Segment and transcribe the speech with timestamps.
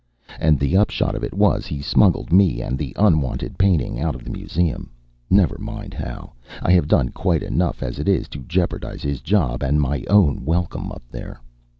[0.39, 4.23] And the upshot of it was, he smuggled me and the unwanted painting out of
[4.23, 4.89] the Museum.
[5.29, 6.31] Never mind how.
[6.63, 10.43] I have done quite enough as it is to jeopardize his job and my own
[10.43, 11.39] welcome up there.